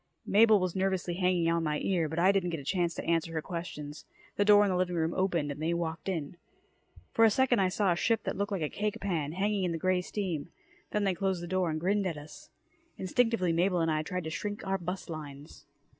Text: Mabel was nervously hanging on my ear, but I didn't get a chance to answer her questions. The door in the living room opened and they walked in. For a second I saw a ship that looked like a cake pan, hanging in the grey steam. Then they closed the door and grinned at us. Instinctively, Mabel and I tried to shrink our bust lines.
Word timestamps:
Mabel 0.25 0.59
was 0.59 0.75
nervously 0.75 1.13
hanging 1.13 1.47
on 1.51 1.61
my 1.63 1.77
ear, 1.77 2.09
but 2.09 2.17
I 2.17 2.31
didn't 2.31 2.49
get 2.49 2.59
a 2.59 2.63
chance 2.63 2.95
to 2.95 3.05
answer 3.05 3.33
her 3.33 3.41
questions. 3.43 4.03
The 4.35 4.43
door 4.43 4.63
in 4.63 4.71
the 4.71 4.75
living 4.75 4.95
room 4.95 5.13
opened 5.13 5.51
and 5.51 5.61
they 5.61 5.75
walked 5.75 6.09
in. 6.09 6.37
For 7.11 7.23
a 7.23 7.29
second 7.29 7.59
I 7.59 7.69
saw 7.69 7.91
a 7.91 7.95
ship 7.95 8.23
that 8.23 8.35
looked 8.35 8.51
like 8.51 8.63
a 8.63 8.67
cake 8.67 8.99
pan, 8.99 9.33
hanging 9.33 9.63
in 9.63 9.73
the 9.73 9.77
grey 9.77 10.01
steam. 10.01 10.49
Then 10.89 11.03
they 11.03 11.13
closed 11.13 11.43
the 11.43 11.47
door 11.47 11.69
and 11.69 11.79
grinned 11.79 12.07
at 12.07 12.17
us. 12.17 12.49
Instinctively, 12.97 13.53
Mabel 13.53 13.79
and 13.79 13.91
I 13.91 14.01
tried 14.01 14.23
to 14.23 14.31
shrink 14.31 14.65
our 14.65 14.79
bust 14.79 15.07
lines. 15.07 15.67